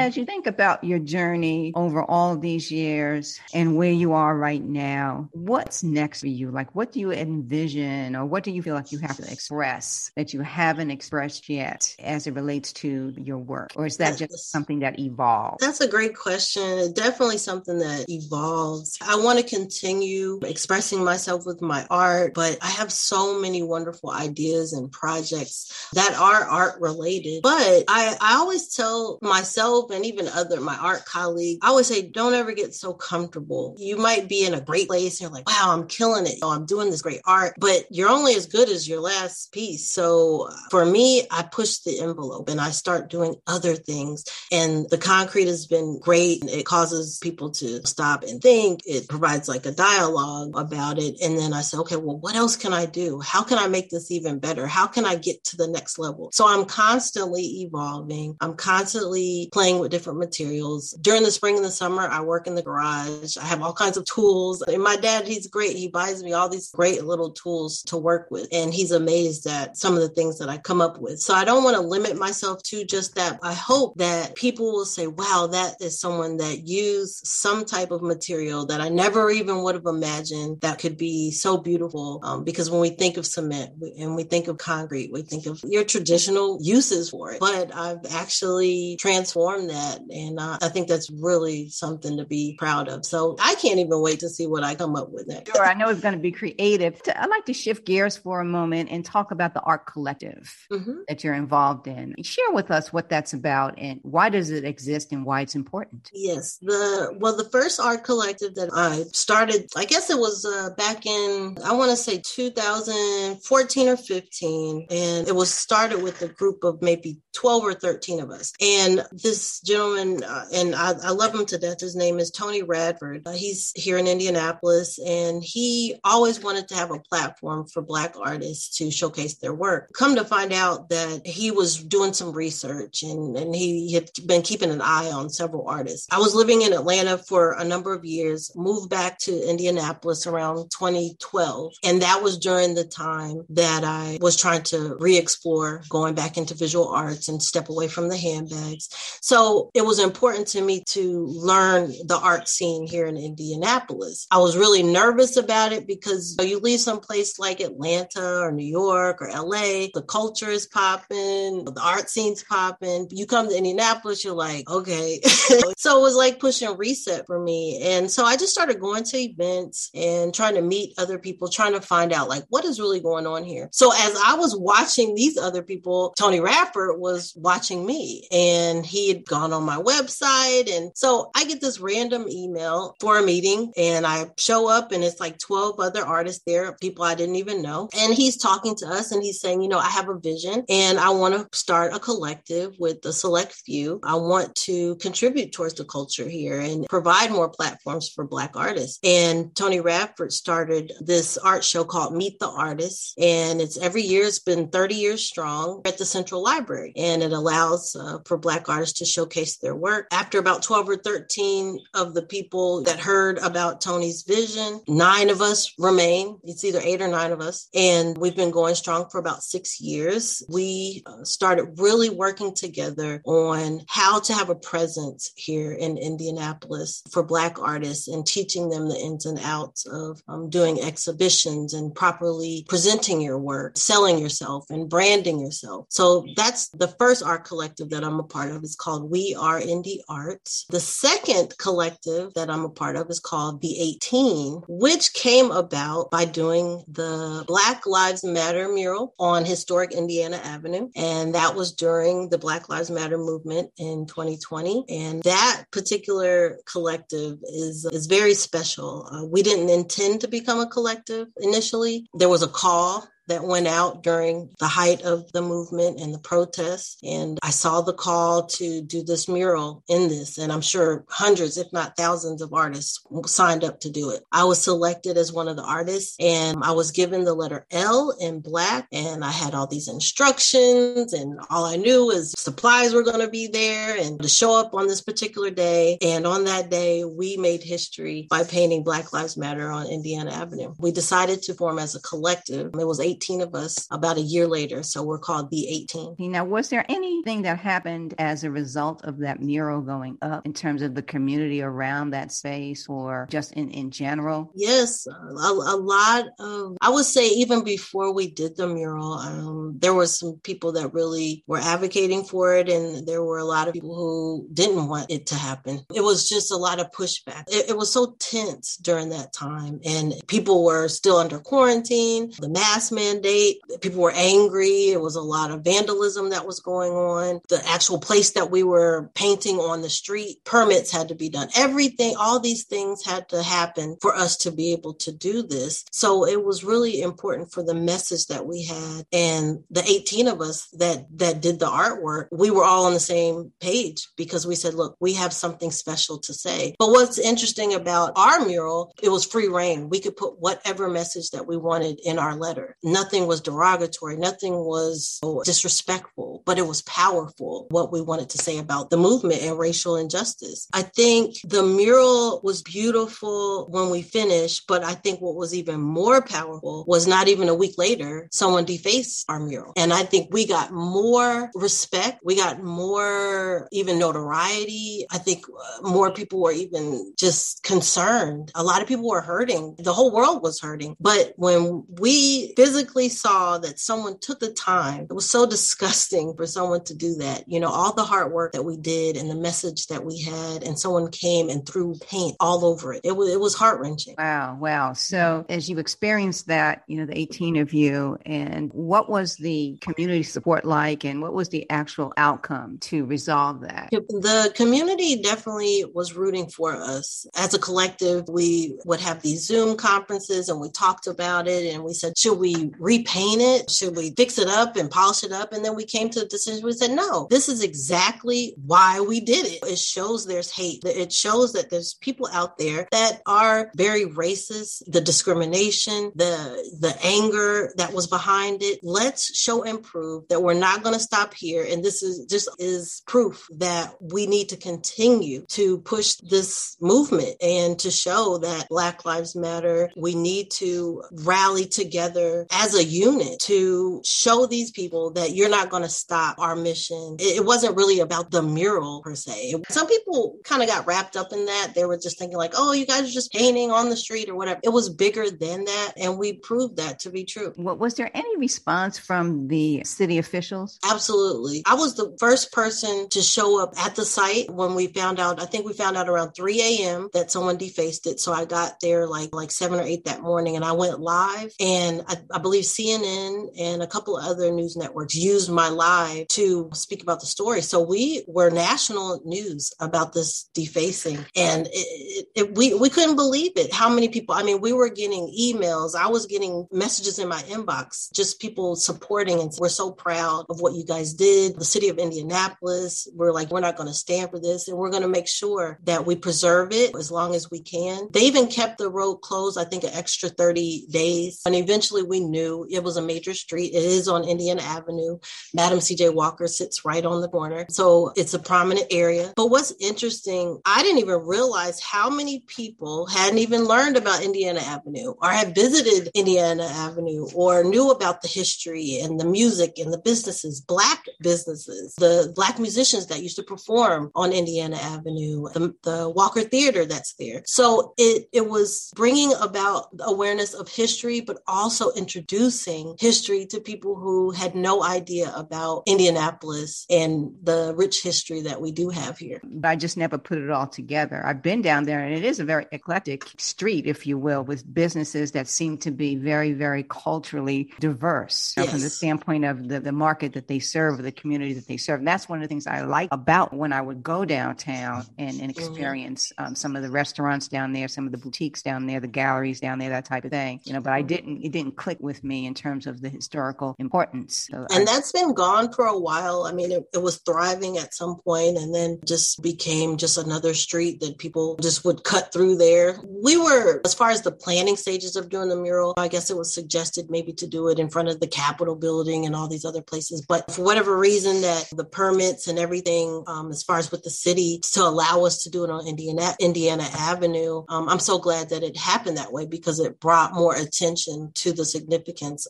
As 0.00 0.16
you 0.16 0.24
think 0.24 0.46
about 0.46 0.84
your 0.84 0.98
journey 0.98 1.72
over 1.74 2.02
all 2.02 2.36
these 2.36 2.70
years 2.70 3.40
and 3.54 3.76
where 3.76 3.92
you 3.92 4.12
are 4.12 4.36
right 4.36 4.62
now, 4.62 5.28
what's 5.32 5.82
next 5.82 6.20
for 6.20 6.28
you? 6.28 6.50
Like, 6.50 6.74
what 6.74 6.92
do 6.92 7.00
you 7.00 7.12
envision, 7.12 8.16
or 8.16 8.24
what 8.24 8.42
do 8.44 8.50
you 8.50 8.62
feel 8.62 8.74
like 8.74 8.92
you 8.92 8.98
have 8.98 9.16
to 9.16 9.30
express 9.30 10.10
that 10.16 10.32
you 10.32 10.40
haven't 10.40 10.90
expressed 10.90 11.48
yet 11.48 11.94
as 11.98 12.26
it 12.26 12.34
relates 12.34 12.72
to 12.74 13.14
your 13.16 13.38
work? 13.38 13.72
Or 13.76 13.86
is 13.86 13.96
that 13.98 14.18
just 14.18 14.50
something 14.50 14.80
that 14.80 14.98
evolves? 14.98 15.64
That's 15.64 15.80
a 15.80 15.88
great 15.88 16.16
question. 16.16 16.92
Definitely 16.92 17.38
something 17.38 17.78
that 17.78 18.06
evolves. 18.08 18.98
I 19.02 19.16
want 19.16 19.38
to 19.38 19.44
continue 19.44 20.40
expressing 20.42 21.04
myself 21.04 21.46
with 21.46 21.62
my 21.62 21.86
art, 21.90 22.34
but 22.34 22.58
I 22.62 22.68
have 22.68 22.92
so 22.92 23.40
many 23.40 23.62
wonderful 23.62 24.10
ideas 24.10 24.72
and 24.72 24.90
projects 24.90 25.88
that 25.92 26.14
are 26.14 26.44
art 26.44 26.80
related. 26.80 27.42
But 27.42 27.84
I, 27.88 28.16
I 28.20 28.34
always 28.36 28.74
tell 28.74 29.18
myself, 29.22 29.81
and 29.90 30.04
even 30.04 30.28
other 30.28 30.60
my 30.60 30.76
art 30.76 31.04
colleagues, 31.04 31.60
I 31.62 31.72
would 31.72 31.86
say 31.86 32.02
don't 32.02 32.34
ever 32.34 32.52
get 32.52 32.74
so 32.74 32.92
comfortable. 32.92 33.74
You 33.78 33.96
might 33.96 34.28
be 34.28 34.44
in 34.44 34.54
a 34.54 34.60
great 34.60 34.88
place 34.88 35.20
and 35.20 35.22
you're 35.22 35.36
like, 35.36 35.48
wow, 35.48 35.72
I'm 35.72 35.86
killing 35.86 36.26
it. 36.26 36.38
Oh, 36.42 36.52
I'm 36.52 36.66
doing 36.66 36.90
this 36.90 37.02
great 37.02 37.20
art, 37.26 37.54
but 37.58 37.86
you're 37.90 38.08
only 38.08 38.34
as 38.34 38.46
good 38.46 38.68
as 38.68 38.88
your 38.88 39.00
last 39.00 39.52
piece. 39.52 39.88
So 39.88 40.48
uh, 40.50 40.54
for 40.70 40.84
me, 40.84 41.26
I 41.30 41.42
push 41.42 41.78
the 41.78 42.00
envelope 42.00 42.48
and 42.48 42.60
I 42.60 42.70
start 42.70 43.10
doing 43.10 43.36
other 43.46 43.74
things. 43.74 44.24
And 44.50 44.88
the 44.90 44.98
concrete 44.98 45.46
has 45.46 45.66
been 45.66 45.98
great. 45.98 46.44
It 46.44 46.66
causes 46.66 47.18
people 47.18 47.50
to 47.52 47.84
stop 47.86 48.22
and 48.22 48.40
think. 48.40 48.80
It 48.86 49.08
provides 49.08 49.48
like 49.48 49.66
a 49.66 49.72
dialogue 49.72 50.56
about 50.56 50.98
it. 50.98 51.20
And 51.22 51.38
then 51.38 51.52
I 51.52 51.62
say, 51.62 51.78
okay, 51.78 51.96
well, 51.96 52.18
what 52.18 52.34
else 52.34 52.56
can 52.56 52.72
I 52.72 52.86
do? 52.86 53.20
How 53.20 53.42
can 53.42 53.58
I 53.58 53.68
make 53.68 53.90
this 53.90 54.10
even 54.10 54.38
better? 54.38 54.66
How 54.66 54.86
can 54.86 55.04
I 55.04 55.16
get 55.16 55.42
to 55.44 55.56
the 55.56 55.68
next 55.68 55.98
level? 55.98 56.30
So 56.32 56.46
I'm 56.46 56.64
constantly 56.64 57.62
evolving. 57.62 58.36
I'm 58.40 58.54
constantly 58.54 59.48
playing 59.52 59.71
playing 59.72 59.80
with 59.80 59.90
different 59.90 60.18
materials. 60.18 60.92
During 61.00 61.22
the 61.22 61.30
spring 61.30 61.56
and 61.56 61.64
the 61.64 61.70
summer, 61.70 62.02
I 62.02 62.20
work 62.20 62.46
in 62.46 62.54
the 62.54 62.62
garage. 62.62 63.36
I 63.36 63.44
have 63.44 63.62
all 63.62 63.72
kinds 63.72 63.96
of 63.96 64.04
tools. 64.04 64.62
And 64.62 64.82
my 64.82 64.96
dad, 64.96 65.26
he's 65.26 65.46
great. 65.46 65.76
He 65.76 65.88
buys 65.88 66.22
me 66.22 66.32
all 66.32 66.48
these 66.48 66.70
great 66.70 67.04
little 67.04 67.30
tools 67.30 67.82
to 67.84 67.96
work 67.96 68.30
with. 68.30 68.48
And 68.52 68.72
he's 68.74 68.92
amazed 68.92 69.46
at 69.46 69.76
some 69.76 69.94
of 69.94 70.00
the 70.00 70.08
things 70.08 70.38
that 70.38 70.48
I 70.48 70.58
come 70.58 70.80
up 70.80 70.98
with. 70.98 71.20
So 71.20 71.34
I 71.34 71.44
don't 71.44 71.64
want 71.64 71.76
to 71.76 71.82
limit 71.82 72.18
myself 72.18 72.62
to 72.64 72.84
just 72.84 73.14
that. 73.14 73.38
I 73.42 73.54
hope 73.54 73.96
that 73.96 74.34
people 74.34 74.72
will 74.72 74.84
say, 74.84 75.06
wow, 75.06 75.48
that 75.52 75.76
is 75.80 75.98
someone 75.98 76.36
that 76.38 76.66
used 76.66 77.26
some 77.26 77.64
type 77.64 77.90
of 77.90 78.02
material 78.02 78.66
that 78.66 78.80
I 78.80 78.88
never 78.88 79.30
even 79.30 79.62
would 79.62 79.74
have 79.74 79.86
imagined 79.86 80.60
that 80.60 80.78
could 80.78 80.96
be 80.96 81.30
so 81.30 81.56
beautiful. 81.56 82.20
Um, 82.22 82.44
because 82.44 82.70
when 82.70 82.80
we 82.80 82.90
think 82.90 83.16
of 83.16 83.26
cement 83.26 83.72
and 83.98 84.16
we 84.16 84.24
think 84.24 84.48
of 84.48 84.58
concrete, 84.58 85.12
we 85.12 85.22
think 85.22 85.46
of 85.46 85.62
your 85.64 85.84
traditional 85.84 86.58
uses 86.60 87.10
for 87.10 87.32
it. 87.32 87.40
But 87.40 87.74
I've 87.74 88.04
actually 88.10 88.96
transformed 89.00 89.61
that. 89.68 90.00
And 90.10 90.38
uh, 90.38 90.58
I 90.60 90.68
think 90.68 90.88
that's 90.88 91.10
really 91.10 91.68
something 91.68 92.16
to 92.16 92.24
be 92.24 92.56
proud 92.58 92.88
of. 92.88 93.04
So 93.04 93.36
I 93.40 93.54
can't 93.56 93.78
even 93.78 94.00
wait 94.00 94.20
to 94.20 94.28
see 94.28 94.46
what 94.46 94.64
I 94.64 94.74
come 94.74 94.96
up 94.96 95.10
with 95.10 95.28
next. 95.28 95.54
Sure. 95.54 95.64
I 95.64 95.74
know 95.74 95.88
it's 95.88 96.00
going 96.00 96.14
to 96.14 96.20
be 96.20 96.32
creative. 96.32 97.00
I'd 97.14 97.30
like 97.30 97.46
to 97.46 97.52
shift 97.52 97.86
gears 97.86 98.16
for 98.16 98.40
a 98.40 98.44
moment 98.44 98.90
and 98.90 99.04
talk 99.04 99.30
about 99.30 99.54
the 99.54 99.60
art 99.60 99.86
collective 99.86 100.66
mm-hmm. 100.70 101.00
that 101.08 101.24
you're 101.24 101.34
involved 101.34 101.86
in. 101.86 102.14
Share 102.22 102.52
with 102.52 102.70
us 102.70 102.92
what 102.92 103.08
that's 103.08 103.32
about 103.32 103.78
and 103.78 104.00
why 104.02 104.28
does 104.28 104.50
it 104.50 104.64
exist 104.64 105.12
and 105.12 105.24
why 105.24 105.40
it's 105.40 105.54
important? 105.54 106.10
Yes. 106.12 106.58
The 106.58 107.16
well, 107.18 107.36
the 107.36 107.48
first 107.48 107.80
art 107.80 108.04
collective 108.04 108.54
that 108.56 108.70
I 108.74 109.04
started, 109.12 109.70
I 109.76 109.84
guess 109.84 110.10
it 110.10 110.18
was 110.18 110.44
uh, 110.44 110.70
back 110.76 111.06
in, 111.06 111.56
I 111.64 111.72
want 111.72 111.90
to 111.90 111.96
say 111.96 112.18
2014 112.18 113.88
or 113.88 113.96
15. 113.96 114.86
And 114.90 115.28
it 115.28 115.34
was 115.34 115.52
started 115.52 116.02
with 116.02 116.22
a 116.22 116.28
group 116.28 116.64
of 116.64 116.82
maybe 116.82 117.21
12 117.34 117.64
or 117.64 117.74
13 117.74 118.20
of 118.20 118.30
us. 118.30 118.52
And 118.60 119.04
this 119.12 119.60
gentleman, 119.60 120.22
uh, 120.22 120.44
and 120.52 120.74
I, 120.74 120.92
I, 121.02 121.10
love 121.10 121.34
him 121.34 121.46
to 121.46 121.58
death. 121.58 121.80
His 121.80 121.96
name 121.96 122.18
is 122.18 122.30
Tony 122.30 122.62
Radford. 122.62 123.22
Uh, 123.26 123.32
he's 123.32 123.72
here 123.74 123.98
in 123.98 124.06
Indianapolis, 124.06 124.98
and 124.98 125.42
he 125.42 125.96
always 126.04 126.40
wanted 126.42 126.68
to 126.68 126.74
have 126.74 126.90
a 126.90 126.98
platform 126.98 127.66
for 127.66 127.82
Black 127.82 128.14
artists 128.18 128.78
to 128.78 128.90
showcase 128.90 129.36
their 129.36 129.54
work. 129.54 129.92
Come 129.94 130.16
to 130.16 130.24
find 130.24 130.52
out 130.52 130.88
that 130.90 131.26
he 131.26 131.50
was 131.50 131.82
doing 131.82 132.12
some 132.12 132.32
research 132.32 133.02
and, 133.02 133.36
and 133.36 133.54
he 133.54 133.92
had 133.92 134.10
been 134.26 134.42
keeping 134.42 134.70
an 134.70 134.80
eye 134.80 135.10
on 135.10 135.30
several 135.30 135.68
artists. 135.68 136.06
I 136.10 136.18
was 136.18 136.34
living 136.34 136.62
in 136.62 136.72
Atlanta 136.72 137.18
for 137.18 137.52
a 137.52 137.64
number 137.64 137.92
of 137.92 138.04
years, 138.04 138.52
moved 138.54 138.90
back 138.90 139.18
to 139.20 139.50
Indianapolis 139.50 140.26
around 140.26 140.70
2012. 140.70 141.74
And 141.84 142.02
that 142.02 142.22
was 142.22 142.38
during 142.38 142.74
the 142.74 142.84
time 142.84 143.44
that 143.50 143.84
I 143.84 144.18
was 144.20 144.36
trying 144.36 144.62
to 144.64 144.96
re 144.98 145.16
explore 145.16 145.82
going 145.88 146.14
back 146.14 146.36
into 146.36 146.54
visual 146.54 146.88
arts 146.88 147.21
and 147.28 147.42
step 147.42 147.68
away 147.68 147.88
from 147.88 148.08
the 148.08 148.16
handbags. 148.16 148.88
So 149.20 149.70
it 149.74 149.84
was 149.84 149.98
important 149.98 150.48
to 150.48 150.62
me 150.62 150.84
to 150.90 151.26
learn 151.26 151.92
the 152.06 152.18
art 152.22 152.48
scene 152.48 152.86
here 152.86 153.06
in 153.06 153.16
Indianapolis. 153.16 154.26
I 154.30 154.38
was 154.38 154.56
really 154.56 154.82
nervous 154.82 155.36
about 155.36 155.72
it 155.72 155.86
because 155.86 156.36
you 156.40 156.58
leave 156.58 156.80
some 156.80 157.00
place 157.00 157.38
like 157.38 157.60
Atlanta 157.60 158.40
or 158.40 158.52
New 158.52 158.66
York 158.66 159.20
or 159.20 159.28
LA, 159.28 159.88
the 159.92 160.04
culture 160.06 160.50
is 160.50 160.66
popping, 160.66 161.64
the 161.64 161.80
art 161.82 162.08
scene's 162.08 162.42
popping. 162.42 163.08
You 163.10 163.26
come 163.26 163.48
to 163.48 163.56
Indianapolis, 163.56 164.24
you're 164.24 164.34
like, 164.34 164.68
okay. 164.68 165.20
so 165.76 165.98
it 165.98 166.02
was 166.02 166.16
like 166.16 166.40
pushing 166.40 166.76
reset 166.76 167.26
for 167.26 167.38
me. 167.38 167.80
And 167.82 168.10
so 168.10 168.24
I 168.24 168.36
just 168.36 168.52
started 168.52 168.80
going 168.80 169.04
to 169.04 169.18
events 169.18 169.90
and 169.94 170.34
trying 170.34 170.54
to 170.54 170.62
meet 170.62 170.94
other 170.98 171.18
people, 171.18 171.48
trying 171.48 171.72
to 171.72 171.80
find 171.80 172.12
out 172.12 172.28
like 172.28 172.44
what 172.48 172.64
is 172.64 172.80
really 172.80 173.00
going 173.00 173.26
on 173.26 173.44
here. 173.44 173.68
So 173.72 173.92
as 173.92 174.16
I 174.24 174.34
was 174.34 174.56
watching 174.56 175.14
these 175.14 175.36
other 175.36 175.62
people, 175.62 176.14
Tony 176.16 176.40
Radford 176.40 176.98
was 176.98 177.11
watching 177.36 177.84
me 177.84 178.26
and 178.32 178.84
he 178.84 179.08
had 179.08 179.24
gone 179.26 179.52
on 179.52 179.64
my 179.64 179.76
website. 179.76 180.74
And 180.74 180.92
so 180.94 181.30
I 181.34 181.44
get 181.44 181.60
this 181.60 181.80
random 181.80 182.26
email 182.28 182.94
for 183.00 183.18
a 183.18 183.22
meeting 183.22 183.72
and 183.76 184.06
I 184.06 184.26
show 184.38 184.68
up 184.68 184.92
and 184.92 185.04
it's 185.04 185.20
like 185.20 185.38
12 185.38 185.80
other 185.80 186.04
artists 186.04 186.42
there, 186.46 186.76
people 186.80 187.04
I 187.04 187.14
didn't 187.14 187.36
even 187.36 187.62
know. 187.62 187.88
And 187.98 188.14
he's 188.14 188.36
talking 188.36 188.74
to 188.76 188.86
us 188.86 189.12
and 189.12 189.22
he's 189.22 189.40
saying, 189.40 189.62
you 189.62 189.68
know, 189.68 189.78
I 189.78 189.88
have 189.88 190.08
a 190.08 190.18
vision 190.18 190.64
and 190.68 190.98
I 190.98 191.10
want 191.10 191.34
to 191.34 191.56
start 191.56 191.94
a 191.94 191.98
collective 191.98 192.74
with 192.78 193.04
a 193.04 193.12
select 193.12 193.52
few. 193.52 194.00
I 194.02 194.16
want 194.16 194.54
to 194.66 194.96
contribute 194.96 195.52
towards 195.52 195.74
the 195.74 195.84
culture 195.84 196.28
here 196.28 196.60
and 196.60 196.86
provide 196.88 197.30
more 197.30 197.48
platforms 197.48 198.08
for 198.08 198.24
Black 198.24 198.56
artists. 198.56 198.98
And 199.04 199.54
Tony 199.54 199.80
Radford 199.80 200.32
started 200.32 200.92
this 201.00 201.38
art 201.38 201.64
show 201.64 201.84
called 201.84 202.14
Meet 202.14 202.38
the 202.38 202.48
Artists. 202.48 203.14
And 203.18 203.60
it's 203.60 203.78
every 203.78 204.02
year, 204.02 204.24
it's 204.24 204.38
been 204.38 204.68
30 204.68 204.94
years 204.94 205.24
strong 205.24 205.82
at 205.84 205.98
the 205.98 206.04
Central 206.04 206.42
Library. 206.42 206.92
And 207.02 207.22
it 207.22 207.32
allows 207.32 207.96
uh, 207.96 208.18
for 208.24 208.38
Black 208.38 208.68
artists 208.68 209.00
to 209.00 209.04
showcase 209.04 209.56
their 209.56 209.74
work. 209.74 210.06
After 210.12 210.38
about 210.38 210.62
12 210.62 210.88
or 210.88 210.96
13 210.96 211.80
of 211.94 212.14
the 212.14 212.22
people 212.22 212.84
that 212.84 213.00
heard 213.00 213.38
about 213.38 213.80
Tony's 213.80 214.22
vision, 214.22 214.80
nine 214.86 215.28
of 215.28 215.40
us 215.40 215.74
remain. 215.78 216.38
It's 216.44 216.62
either 216.62 216.80
eight 216.82 217.02
or 217.02 217.08
nine 217.08 217.32
of 217.32 217.40
us. 217.40 217.68
And 217.74 218.16
we've 218.16 218.36
been 218.36 218.52
going 218.52 218.76
strong 218.76 219.08
for 219.10 219.18
about 219.18 219.42
six 219.42 219.80
years. 219.80 220.44
We 220.48 221.02
uh, 221.04 221.24
started 221.24 221.78
really 221.78 222.08
working 222.08 222.54
together 222.54 223.20
on 223.24 223.82
how 223.88 224.20
to 224.20 224.32
have 224.32 224.48
a 224.48 224.54
presence 224.54 225.32
here 225.34 225.72
in 225.72 225.98
Indianapolis 225.98 227.02
for 227.10 227.24
Black 227.24 227.58
artists 227.58 228.06
and 228.06 228.24
teaching 228.24 228.68
them 228.68 228.88
the 228.88 228.96
ins 228.96 229.26
and 229.26 229.40
outs 229.42 229.86
of 229.86 230.22
um, 230.28 230.50
doing 230.50 230.80
exhibitions 230.80 231.74
and 231.74 231.94
properly 231.94 232.64
presenting 232.68 233.20
your 233.20 233.38
work, 233.38 233.76
selling 233.76 234.18
yourself, 234.18 234.70
and 234.70 234.88
branding 234.88 235.40
yourself. 235.40 235.86
So 235.88 236.26
that's 236.36 236.68
the 236.68 236.91
first 236.98 237.22
art 237.22 237.44
collective 237.44 237.90
that 237.90 238.04
I'm 238.04 238.18
a 238.18 238.24
part 238.24 238.50
of 238.50 238.62
is 238.64 238.76
called 238.76 239.10
We 239.10 239.36
Are 239.38 239.60
Indie 239.60 240.00
Arts. 240.08 240.66
The 240.70 240.80
second 240.80 241.54
collective 241.58 242.34
that 242.34 242.50
I'm 242.50 242.64
a 242.64 242.70
part 242.70 242.96
of 242.96 243.10
is 243.10 243.20
called 243.20 243.60
The 243.60 243.80
18, 243.80 244.62
which 244.68 245.12
came 245.14 245.50
about 245.50 246.10
by 246.10 246.24
doing 246.24 246.84
the 246.88 247.44
Black 247.46 247.86
Lives 247.86 248.24
Matter 248.24 248.68
mural 248.68 249.14
on 249.18 249.44
historic 249.44 249.92
Indiana 249.92 250.36
Avenue. 250.36 250.88
And 250.96 251.34
that 251.34 251.54
was 251.54 251.72
during 251.72 252.28
the 252.28 252.38
Black 252.38 252.68
Lives 252.68 252.90
Matter 252.90 253.18
movement 253.18 253.70
in 253.76 254.06
2020. 254.06 254.84
And 254.88 255.22
that 255.22 255.64
particular 255.70 256.58
collective 256.70 257.38
is, 257.44 257.84
is 257.92 258.06
very 258.06 258.34
special. 258.34 259.08
Uh, 259.12 259.24
we 259.24 259.42
didn't 259.42 259.68
intend 259.68 260.20
to 260.20 260.28
become 260.28 260.60
a 260.60 260.66
collective 260.66 261.28
initially. 261.38 262.06
There 262.14 262.28
was 262.28 262.42
a 262.42 262.48
call 262.48 263.06
that 263.28 263.44
went 263.44 263.66
out 263.66 264.02
during 264.02 264.50
the 264.58 264.66
height 264.66 265.02
of 265.02 265.30
the 265.32 265.42
movement 265.42 266.00
and 266.00 266.12
the 266.12 266.18
protests. 266.18 266.96
And 267.02 267.38
I 267.42 267.50
saw 267.50 267.80
the 267.80 267.92
call 267.92 268.46
to 268.46 268.82
do 268.82 269.02
this 269.02 269.28
mural 269.28 269.82
in 269.88 270.08
this. 270.08 270.38
And 270.38 270.52
I'm 270.52 270.60
sure 270.60 271.04
hundreds, 271.08 271.56
if 271.56 271.72
not 271.72 271.96
thousands 271.96 272.42
of 272.42 272.52
artists 272.52 273.00
signed 273.26 273.64
up 273.64 273.80
to 273.80 273.90
do 273.90 274.10
it. 274.10 274.22
I 274.32 274.44
was 274.44 274.62
selected 274.62 275.16
as 275.16 275.32
one 275.32 275.48
of 275.48 275.56
the 275.56 275.64
artists 275.64 276.16
and 276.18 276.62
I 276.62 276.72
was 276.72 276.90
given 276.90 277.24
the 277.24 277.34
letter 277.34 277.66
L 277.70 278.14
in 278.20 278.40
black. 278.40 278.88
And 278.92 279.24
I 279.24 279.30
had 279.30 279.54
all 279.54 279.66
these 279.66 279.88
instructions 279.88 281.12
and 281.12 281.38
all 281.50 281.64
I 281.64 281.76
knew 281.76 282.06
was 282.06 282.34
supplies 282.36 282.94
were 282.94 283.04
going 283.04 283.20
to 283.20 283.28
be 283.28 283.46
there 283.46 283.96
and 283.96 284.20
to 284.20 284.28
show 284.28 284.58
up 284.58 284.74
on 284.74 284.86
this 284.86 285.00
particular 285.00 285.50
day. 285.50 285.98
And 286.02 286.26
on 286.26 286.44
that 286.44 286.70
day, 286.70 287.04
we 287.04 287.36
made 287.36 287.62
history 287.62 288.26
by 288.28 288.44
painting 288.44 288.82
Black 288.82 289.12
Lives 289.12 289.36
Matter 289.36 289.70
on 289.70 289.86
Indiana 289.86 290.32
Avenue. 290.32 290.74
We 290.78 290.92
decided 290.92 291.42
to 291.42 291.54
form 291.54 291.78
as 291.78 291.94
a 291.94 292.00
collective. 292.00 292.70
It 292.78 292.86
was 292.86 293.00
18 293.12 293.40
of 293.42 293.54
us 293.54 293.86
about 293.90 294.16
a 294.16 294.20
year 294.20 294.46
later. 294.46 294.82
So 294.82 295.02
we're 295.02 295.18
called 295.18 295.50
the 295.50 295.68
18. 295.68 296.16
Now, 296.18 296.44
was 296.44 296.68
there 296.68 296.84
anything 296.88 297.42
that 297.42 297.58
happened 297.58 298.14
as 298.18 298.44
a 298.44 298.50
result 298.50 299.04
of 299.04 299.18
that 299.18 299.40
mural 299.40 299.80
going 299.80 300.18
up 300.22 300.46
in 300.46 300.52
terms 300.52 300.82
of 300.82 300.94
the 300.94 301.02
community 301.02 301.62
around 301.62 302.10
that 302.10 302.32
space 302.32 302.86
or 302.88 303.26
just 303.30 303.52
in, 303.52 303.70
in 303.70 303.90
general? 303.90 304.52
Yes, 304.54 305.06
a, 305.06 305.12
a 305.12 305.76
lot 305.76 306.26
of, 306.38 306.76
I 306.80 306.88
would 306.88 307.04
say, 307.04 307.28
even 307.28 307.64
before 307.64 308.12
we 308.12 308.30
did 308.30 308.56
the 308.56 308.66
mural, 308.66 309.14
um, 309.14 309.78
there 309.78 309.94
were 309.94 310.06
some 310.06 310.40
people 310.42 310.72
that 310.72 310.94
really 310.94 311.44
were 311.46 311.58
advocating 311.58 312.24
for 312.24 312.54
it. 312.54 312.68
And 312.68 313.06
there 313.06 313.22
were 313.22 313.38
a 313.38 313.44
lot 313.44 313.68
of 313.68 313.74
people 313.74 313.94
who 313.94 314.48
didn't 314.52 314.88
want 314.88 315.10
it 315.10 315.26
to 315.26 315.34
happen. 315.34 315.80
It 315.94 316.02
was 316.02 316.28
just 316.28 316.52
a 316.52 316.56
lot 316.56 316.80
of 316.80 316.90
pushback. 316.92 317.44
It, 317.48 317.70
it 317.70 317.76
was 317.76 317.92
so 317.92 318.16
tense 318.18 318.76
during 318.76 319.10
that 319.10 319.32
time. 319.32 319.80
And 319.84 320.14
people 320.26 320.64
were 320.64 320.88
still 320.88 321.16
under 321.16 321.38
quarantine. 321.38 322.32
The 322.38 322.48
mask 322.48 322.92
mandate. 323.02 323.58
People 323.80 324.02
were 324.02 324.12
angry. 324.14 324.90
It 324.90 325.00
was 325.00 325.16
a 325.16 325.20
lot 325.20 325.50
of 325.50 325.64
vandalism 325.64 326.30
that 326.30 326.46
was 326.46 326.60
going 326.60 326.92
on. 326.92 327.40
The 327.48 327.66
actual 327.68 327.98
place 327.98 328.32
that 328.32 328.50
we 328.50 328.62
were 328.62 329.10
painting 329.14 329.56
on 329.56 329.82
the 329.82 329.90
street, 329.90 330.44
permits 330.44 330.90
had 330.90 331.08
to 331.08 331.14
be 331.14 331.28
done. 331.28 331.48
Everything, 331.56 332.14
all 332.18 332.38
these 332.38 332.64
things 332.64 333.04
had 333.04 333.28
to 333.30 333.42
happen 333.42 333.96
for 334.00 334.14
us 334.14 334.36
to 334.38 334.50
be 334.50 334.72
able 334.72 334.94
to 334.94 335.12
do 335.12 335.42
this. 335.42 335.84
So 335.92 336.26
it 336.26 336.44
was 336.44 336.64
really 336.64 337.00
important 337.02 337.52
for 337.52 337.62
the 337.62 337.74
message 337.74 338.26
that 338.26 338.46
we 338.46 338.64
had 338.64 339.06
and 339.12 339.64
the 339.70 339.84
18 339.84 340.28
of 340.28 340.40
us 340.40 340.68
that 340.78 341.06
that 341.18 341.40
did 341.40 341.58
the 341.58 341.66
artwork. 341.66 342.28
We 342.30 342.50
were 342.50 342.64
all 342.64 342.86
on 342.86 342.94
the 342.94 343.00
same 343.00 343.52
page 343.60 344.08
because 344.16 344.46
we 344.46 344.54
said, 344.54 344.74
look, 344.74 344.96
we 345.00 345.14
have 345.14 345.32
something 345.32 345.70
special 345.70 346.18
to 346.18 346.32
say. 346.32 346.74
But 346.78 346.90
what's 346.90 347.18
interesting 347.18 347.74
about 347.74 348.12
our 348.16 348.44
mural, 348.44 348.92
it 349.02 349.08
was 349.08 349.24
free 349.24 349.48
reign. 349.48 349.88
We 349.88 350.00
could 350.00 350.16
put 350.16 350.38
whatever 350.38 350.88
message 350.88 351.30
that 351.30 351.46
we 351.46 351.56
wanted 351.56 352.00
in 352.04 352.18
our 352.18 352.36
letter 352.36 352.76
nothing 352.92 353.26
was 353.26 353.40
derogatory, 353.40 354.16
nothing 354.16 354.54
was 354.54 355.20
disrespectful, 355.44 356.42
but 356.46 356.58
it 356.58 356.66
was 356.66 356.82
powerful 356.82 357.66
what 357.70 357.92
we 357.92 358.00
wanted 358.00 358.30
to 358.30 358.38
say 358.38 358.58
about 358.58 358.90
the 358.90 358.96
movement 358.96 359.42
and 359.42 359.58
racial 359.58 359.96
injustice. 359.96 360.68
I 360.72 360.82
think 360.82 361.36
the 361.44 361.62
mural 361.62 362.40
was 362.42 362.62
beautiful 362.62 363.66
when 363.70 363.90
we 363.90 364.02
finished, 364.02 364.64
but 364.68 364.84
I 364.84 364.94
think 364.94 365.20
what 365.20 365.36
was 365.36 365.54
even 365.54 365.80
more 365.80 366.22
powerful 366.22 366.84
was 366.86 367.06
not 367.06 367.28
even 367.28 367.48
a 367.48 367.54
week 367.54 367.74
later, 367.78 368.28
someone 368.32 368.64
defaced 368.64 369.24
our 369.28 369.40
mural. 369.40 369.72
And 369.76 369.92
I 369.92 370.02
think 370.02 370.28
we 370.32 370.46
got 370.46 370.72
more 370.72 371.50
respect, 371.54 372.20
we 372.24 372.36
got 372.36 372.62
more 372.62 373.68
even 373.72 373.98
notoriety. 373.98 375.06
I 375.10 375.18
think 375.18 375.44
uh, 375.48 375.88
more 375.88 376.12
people 376.12 376.40
were 376.40 376.52
even 376.52 377.12
just 377.18 377.62
concerned. 377.62 378.50
A 378.54 378.62
lot 378.62 378.82
of 378.82 378.88
people 378.88 379.08
were 379.08 379.20
hurting. 379.20 379.76
The 379.78 379.92
whole 379.92 380.12
world 380.12 380.42
was 380.42 380.60
hurting. 380.60 380.96
But 381.00 381.32
when 381.36 381.84
we 381.88 382.52
physically 382.56 382.81
physically 382.82 383.08
saw 383.08 383.58
that 383.58 383.78
someone 383.78 384.18
took 384.18 384.40
the 384.40 384.52
time. 384.52 385.06
It 385.08 385.12
was 385.12 385.28
so 385.30 385.46
disgusting 385.46 386.34
for 386.34 386.46
someone 386.46 386.82
to 386.84 386.94
do 386.94 387.14
that. 387.16 387.44
You 387.46 387.60
know, 387.60 387.68
all 387.68 387.94
the 387.94 388.02
hard 388.02 388.32
work 388.32 388.52
that 388.52 388.64
we 388.64 388.76
did 388.76 389.16
and 389.16 389.30
the 389.30 389.36
message 389.36 389.86
that 389.86 390.04
we 390.04 390.20
had, 390.20 390.64
and 390.64 390.78
someone 390.78 391.10
came 391.10 391.48
and 391.48 391.64
threw 391.64 391.94
paint 392.00 392.36
all 392.40 392.64
over 392.64 392.92
it. 392.92 393.02
It 393.04 393.16
was 393.16 393.30
it 393.30 393.38
was 393.38 393.54
heart 393.54 393.80
wrenching. 393.80 394.16
Wow, 394.18 394.56
wow. 394.60 394.94
So 394.94 395.46
as 395.48 395.70
you 395.70 395.78
experienced 395.78 396.48
that, 396.48 396.82
you 396.88 396.98
know, 396.98 397.06
the 397.06 397.16
18 397.16 397.56
of 397.56 397.72
you, 397.72 398.18
and 398.26 398.72
what 398.72 399.08
was 399.08 399.36
the 399.36 399.78
community 399.80 400.24
support 400.24 400.64
like, 400.64 401.04
and 401.04 401.22
what 401.22 401.34
was 401.34 401.50
the 401.50 401.68
actual 401.70 402.12
outcome 402.16 402.78
to 402.78 403.04
resolve 403.04 403.60
that? 403.60 403.90
The 403.90 404.52
community 404.56 405.22
definitely 405.22 405.84
was 405.94 406.14
rooting 406.14 406.48
for 406.48 406.72
us. 406.74 407.26
As 407.36 407.54
a 407.54 407.58
collective, 407.58 408.28
we 408.28 408.76
would 408.84 409.00
have 409.00 409.22
these 409.22 409.46
Zoom 409.46 409.76
conferences 409.76 410.48
and 410.48 410.60
we 410.60 410.70
talked 410.70 411.06
about 411.06 411.46
it 411.46 411.72
and 411.72 411.84
we 411.84 411.92
said, 411.94 412.18
should 412.18 412.38
we 412.38 412.71
repaint 412.78 413.40
it? 413.40 413.70
Should 413.70 413.96
we 413.96 414.10
fix 414.10 414.38
it 414.38 414.48
up 414.48 414.76
and 414.76 414.90
polish 414.90 415.24
it 415.24 415.32
up? 415.32 415.52
And 415.52 415.64
then 415.64 415.74
we 415.74 415.84
came 415.84 416.10
to 416.10 416.20
the 416.20 416.26
decision. 416.26 416.64
We 416.64 416.72
said, 416.72 416.90
no, 416.92 417.26
this 417.30 417.48
is 417.48 417.62
exactly 417.62 418.54
why 418.64 419.00
we 419.00 419.20
did 419.20 419.46
it. 419.46 419.60
It 419.66 419.78
shows 419.78 420.26
there's 420.26 420.50
hate. 420.50 420.82
It 420.84 421.12
shows 421.12 421.52
that 421.52 421.70
there's 421.70 421.94
people 421.94 422.28
out 422.32 422.58
there 422.58 422.88
that 422.92 423.20
are 423.26 423.70
very 423.76 424.04
racist, 424.04 424.82
the 424.86 425.00
discrimination, 425.00 426.12
the, 426.14 426.78
the 426.80 426.96
anger 427.04 427.72
that 427.76 427.92
was 427.92 428.06
behind 428.06 428.62
it. 428.62 428.80
Let's 428.82 429.36
show 429.36 429.64
and 429.64 429.82
prove 429.82 430.28
that 430.28 430.42
we're 430.42 430.54
not 430.54 430.82
going 430.82 430.94
to 430.94 431.00
stop 431.00 431.34
here. 431.34 431.66
And 431.68 431.84
this 431.84 432.02
is 432.02 432.26
just 432.26 432.48
is 432.58 433.02
proof 433.06 433.46
that 433.58 433.94
we 434.00 434.26
need 434.26 434.48
to 434.50 434.56
continue 434.56 435.44
to 435.48 435.78
push 435.78 436.14
this 436.16 436.76
movement 436.80 437.36
and 437.42 437.78
to 437.80 437.90
show 437.90 438.38
that 438.38 438.68
Black 438.68 439.04
Lives 439.04 439.34
Matter. 439.34 439.90
We 439.96 440.14
need 440.14 440.50
to 440.52 441.02
rally 441.12 441.66
together 441.66 442.46
as 442.62 442.74
a 442.76 442.84
unit 442.84 443.40
to 443.40 444.00
show 444.04 444.46
these 444.46 444.70
people 444.70 445.10
that 445.10 445.32
you're 445.32 445.48
not 445.48 445.68
going 445.68 445.82
to 445.82 445.88
stop 445.88 446.38
our 446.38 446.54
mission. 446.54 447.16
It, 447.18 447.38
it, 447.38 447.44
wasn't 447.44 447.76
really 447.76 447.98
about 447.98 448.30
the 448.30 448.40
mural 448.40 449.02
per 449.02 449.16
se. 449.16 449.54
Some 449.68 449.88
people 449.88 450.38
kind 450.44 450.62
of 450.62 450.68
got 450.68 450.86
wrapped 450.86 451.16
up 451.16 451.32
in 451.32 451.44
that. 451.46 451.72
They 451.74 451.84
were 451.84 451.98
just 451.98 452.20
thinking 452.20 452.38
like, 452.38 452.52
oh, 452.56 452.72
you 452.72 452.86
guys 452.86 453.02
are 453.02 453.12
just 453.12 453.32
painting 453.32 453.72
on 453.72 453.90
the 453.90 453.96
street 453.96 454.28
or 454.28 454.36
whatever. 454.36 454.60
It 454.62 454.68
was 454.68 454.88
bigger 454.88 455.28
than 455.28 455.64
that. 455.64 455.94
And 455.96 456.18
we 456.18 456.34
proved 456.34 456.76
that 456.76 457.00
to 457.00 457.10
be 457.10 457.24
true. 457.24 457.52
What, 457.56 457.80
was 457.80 457.94
there 457.94 458.10
any 458.14 458.36
response 458.36 458.96
from 458.96 459.48
the 459.48 459.82
city 459.84 460.18
officials? 460.18 460.78
Absolutely. 460.88 461.64
I 461.66 461.74
was 461.74 461.96
the 461.96 462.16
first 462.20 462.52
person 462.52 463.08
to 463.08 463.22
show 463.22 463.60
up 463.60 463.72
at 463.76 463.96
the 463.96 464.04
site 464.04 464.48
when 464.50 464.76
we 464.76 464.86
found 464.86 465.18
out, 465.18 465.42
I 465.42 465.46
think 465.46 465.66
we 465.66 465.72
found 465.72 465.96
out 465.96 466.08
around 466.08 466.32
3 466.32 466.60
a.m. 466.60 467.08
that 467.12 467.32
someone 467.32 467.56
defaced 467.56 468.06
it. 468.06 468.20
So 468.20 468.32
I 468.32 468.44
got 468.44 468.78
there 468.80 469.08
like, 469.08 469.34
like 469.34 469.50
seven 469.50 469.80
or 469.80 469.82
eight 469.82 470.04
that 470.04 470.22
morning 470.22 470.54
and 470.54 470.64
I 470.64 470.72
went 470.72 471.00
live 471.00 471.52
and 471.58 472.02
I, 472.06 472.16
I 472.32 472.38
believe 472.38 472.51
CNN 472.60 473.48
and 473.58 473.82
a 473.82 473.86
couple 473.86 474.16
other 474.16 474.50
news 474.50 474.76
networks 474.76 475.14
used 475.14 475.50
my 475.50 475.68
live 475.68 476.28
to 476.28 476.70
speak 476.72 477.02
about 477.02 477.20
the 477.20 477.26
story. 477.26 477.60
So 477.60 477.80
we 477.80 478.24
were 478.26 478.50
national 478.50 479.20
news 479.24 479.72
about 479.80 480.12
this 480.12 480.44
defacing, 480.54 481.24
and 481.36 481.68
it, 481.72 482.26
it, 482.34 482.54
we 482.54 482.74
we 482.74 482.90
couldn't 482.90 483.16
believe 483.16 483.52
it. 483.56 483.72
How 483.72 483.88
many 483.88 484.08
people? 484.08 484.34
I 484.34 484.42
mean, 484.42 484.60
we 484.60 484.72
were 484.72 484.88
getting 484.88 485.34
emails. 485.38 485.94
I 485.94 486.08
was 486.08 486.26
getting 486.26 486.66
messages 486.72 487.18
in 487.18 487.28
my 487.28 487.42
inbox, 487.42 488.12
just 488.12 488.40
people 488.40 488.76
supporting, 488.76 489.40
and 489.40 489.52
we're 489.58 489.68
so 489.68 489.90
proud 489.90 490.46
of 490.48 490.60
what 490.60 490.74
you 490.74 490.84
guys 490.84 491.14
did. 491.14 491.56
The 491.56 491.64
city 491.64 491.88
of 491.88 491.98
Indianapolis, 491.98 493.08
we're 493.14 493.32
like, 493.32 493.50
we're 493.50 493.60
not 493.60 493.76
going 493.76 493.88
to 493.88 493.94
stand 493.94 494.30
for 494.30 494.40
this, 494.40 494.68
and 494.68 494.76
we're 494.76 494.90
going 494.90 495.02
to 495.02 495.08
make 495.08 495.28
sure 495.28 495.78
that 495.84 496.06
we 496.06 496.16
preserve 496.16 496.72
it 496.72 496.94
as 496.96 497.10
long 497.10 497.34
as 497.34 497.50
we 497.50 497.60
can. 497.60 498.08
They 498.10 498.22
even 498.22 498.48
kept 498.48 498.78
the 498.78 498.90
road 498.90 499.16
closed. 499.16 499.58
I 499.58 499.64
think 499.64 499.84
an 499.84 499.90
extra 499.94 500.28
30 500.28 500.86
days, 500.90 501.40
and 501.46 501.54
eventually 501.54 502.02
we 502.02 502.20
knew 502.20 502.41
it 502.70 502.82
was 502.82 502.96
a 502.96 503.02
major 503.02 503.34
street. 503.34 503.72
It 503.74 503.82
is 503.82 504.08
on 504.08 504.24
Indiana 504.24 504.62
Avenue. 504.62 505.18
Madam 505.54 505.78
CJ 505.78 506.14
Walker 506.14 506.46
sits 506.46 506.84
right 506.84 507.04
on 507.04 507.20
the 507.20 507.28
corner. 507.28 507.66
So 507.70 508.12
it's 508.16 508.34
a 508.34 508.38
prominent 508.38 508.86
area. 508.90 509.32
But 509.36 509.50
what's 509.50 509.72
interesting, 509.80 510.60
I 510.64 510.82
didn't 510.82 510.98
even 510.98 511.20
realize 511.26 511.80
how 511.80 512.10
many 512.10 512.40
people 512.46 513.06
hadn't 513.06 513.38
even 513.38 513.64
learned 513.64 513.96
about 513.96 514.22
Indiana 514.22 514.60
Avenue 514.60 515.14
or 515.20 515.28
had 515.28 515.54
visited 515.54 516.10
Indiana 516.14 516.64
Avenue 516.64 517.28
or 517.34 517.64
knew 517.64 517.90
about 517.90 518.22
the 518.22 518.28
history 518.28 519.00
and 519.02 519.18
the 519.18 519.26
music 519.26 519.78
and 519.78 519.92
the 519.92 519.98
businesses, 519.98 520.60
Black 520.60 521.04
businesses, 521.20 521.94
the 521.96 522.32
Black 522.34 522.58
musicians 522.58 523.06
that 523.06 523.22
used 523.22 523.36
to 523.36 523.42
perform 523.42 524.10
on 524.14 524.32
Indiana 524.32 524.76
Avenue, 524.76 525.48
the, 525.52 525.74
the 525.82 526.10
Walker 526.10 526.42
Theater 526.42 526.84
that's 526.84 527.14
there. 527.14 527.42
So 527.46 527.94
it, 527.96 528.28
it 528.32 528.48
was 528.48 528.90
bringing 528.94 529.32
about 529.40 529.88
awareness 530.00 530.54
of 530.54 530.68
history, 530.68 531.20
but 531.20 531.38
also 531.46 531.90
introducing 531.92 532.21
introducing 532.22 532.96
history 533.00 533.46
to 533.46 533.60
people 533.60 533.96
who 533.96 534.30
had 534.30 534.54
no 534.54 534.82
idea 534.82 535.32
about 535.34 535.82
Indianapolis 535.86 536.86
and 536.88 537.34
the 537.42 537.74
rich 537.76 538.02
history 538.02 538.42
that 538.42 538.60
we 538.60 538.70
do 538.70 538.90
have 538.90 539.18
here. 539.18 539.40
But 539.42 539.68
I 539.68 539.76
just 539.76 539.96
never 539.96 540.18
put 540.18 540.38
it 540.38 540.50
all 540.50 540.66
together. 540.66 541.24
I've 541.24 541.42
been 541.42 541.62
down 541.62 541.84
there 541.84 542.00
and 542.00 542.14
it 542.14 542.24
is 542.24 542.38
a 542.38 542.44
very 542.44 542.66
eclectic 542.70 543.24
street, 543.38 543.86
if 543.86 544.06
you 544.06 544.18
will, 544.18 544.44
with 544.44 544.72
businesses 544.72 545.32
that 545.32 545.48
seem 545.48 545.78
to 545.78 545.90
be 545.90 546.14
very, 546.16 546.52
very 546.52 546.84
culturally 546.84 547.72
diverse 547.80 548.54
yes. 548.56 548.70
from 548.70 548.80
the 548.80 548.90
standpoint 548.90 549.44
of 549.44 549.68
the, 549.68 549.80
the 549.80 549.92
market 549.92 550.34
that 550.34 550.46
they 550.46 550.58
serve, 550.58 551.02
the 551.02 551.12
community 551.12 551.54
that 551.54 551.66
they 551.66 551.76
serve. 551.76 551.98
And 551.98 552.08
that's 552.08 552.28
one 552.28 552.38
of 552.38 552.42
the 552.42 552.48
things 552.48 552.66
I 552.66 552.82
like 552.82 553.08
about 553.10 553.52
when 553.52 553.72
I 553.72 553.80
would 553.80 554.02
go 554.02 554.24
downtown 554.24 555.06
and, 555.18 555.40
and 555.40 555.40
mm-hmm. 555.40 555.50
experience 555.50 556.32
um, 556.38 556.54
some 556.54 556.76
of 556.76 556.82
the 556.82 556.90
restaurants 556.90 557.48
down 557.48 557.72
there, 557.72 557.88
some 557.88 558.06
of 558.06 558.12
the 558.12 558.18
boutiques 558.18 558.62
down 558.62 558.86
there, 558.86 559.00
the 559.00 559.08
galleries 559.08 559.58
down 559.58 559.78
there, 559.78 559.90
that 559.90 560.04
type 560.04 560.24
of 560.24 560.30
thing. 560.30 560.60
You 560.64 560.74
know, 560.74 560.80
but 560.80 560.92
I 560.92 561.00
mm-hmm. 561.00 561.08
didn't, 561.08 561.42
it 561.42 561.52
didn't 561.52 561.76
click 561.76 561.98
with 562.00 562.11
me 562.22 562.46
in 562.46 562.54
terms 562.54 562.86
of 562.86 563.00
the 563.00 563.08
historical 563.08 563.74
importance. 563.78 564.48
So 564.50 564.66
and 564.70 564.82
I, 564.88 564.92
that's 564.92 565.12
been 565.12 565.34
gone 565.34 565.72
for 565.72 565.86
a 565.86 565.98
while. 565.98 566.44
I 566.44 566.52
mean, 566.52 566.72
it, 566.72 566.84
it 566.92 567.02
was 567.02 567.18
thriving 567.18 567.78
at 567.78 567.94
some 567.94 568.16
point 568.24 568.56
and 568.58 568.74
then 568.74 569.00
just 569.06 569.42
became 569.42 569.96
just 569.96 570.18
another 570.18 570.54
street 570.54 571.00
that 571.00 571.18
people 571.18 571.56
just 571.56 571.84
would 571.84 572.04
cut 572.04 572.32
through 572.32 572.56
there. 572.56 572.98
We 573.02 573.36
were, 573.36 573.80
as 573.84 573.94
far 573.94 574.10
as 574.10 574.22
the 574.22 574.32
planning 574.32 574.76
stages 574.76 575.16
of 575.16 575.28
doing 575.28 575.48
the 575.48 575.56
mural, 575.56 575.94
I 575.96 576.08
guess 576.08 576.30
it 576.30 576.36
was 576.36 576.52
suggested 576.52 577.10
maybe 577.10 577.32
to 577.34 577.46
do 577.46 577.68
it 577.68 577.78
in 577.78 577.88
front 577.88 578.08
of 578.08 578.20
the 578.20 578.26
Capitol 578.26 578.74
building 578.74 579.26
and 579.26 579.34
all 579.34 579.48
these 579.48 579.64
other 579.64 579.82
places. 579.82 580.24
But 580.26 580.50
for 580.50 580.62
whatever 580.62 580.96
reason, 580.96 581.42
that 581.42 581.68
the 581.74 581.84
permits 581.84 582.48
and 582.48 582.58
everything, 582.58 583.24
um, 583.26 583.50
as 583.50 583.62
far 583.62 583.78
as 583.78 583.90
with 583.90 584.02
the 584.02 584.10
city 584.10 584.60
to 584.72 584.82
allow 584.82 585.24
us 585.24 585.44
to 585.44 585.50
do 585.50 585.64
it 585.64 585.70
on 585.70 585.86
Indiana, 585.86 586.34
Indiana 586.40 586.84
Avenue, 586.98 587.64
um, 587.68 587.88
I'm 587.88 587.98
so 587.98 588.18
glad 588.18 588.50
that 588.50 588.62
it 588.62 588.76
happened 588.76 589.16
that 589.16 589.32
way 589.32 589.46
because 589.46 589.80
it 589.80 590.00
brought 590.00 590.34
more 590.34 590.54
attention 590.54 591.32
to 591.36 591.52
the 591.52 591.64
significance 591.64 592.01